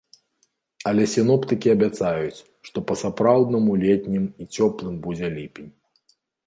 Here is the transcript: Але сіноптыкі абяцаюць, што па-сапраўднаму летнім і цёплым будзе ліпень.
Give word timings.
Але 0.91 1.03
сіноптыкі 1.15 1.67
абяцаюць, 1.75 2.43
што 2.71 2.77
па-сапраўднаму 2.93 3.71
летнім 3.87 4.25
і 4.27 4.43
цёплым 4.55 4.95
будзе 5.07 5.27
ліпень. 5.41 5.75